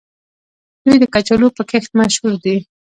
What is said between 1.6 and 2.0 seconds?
کښت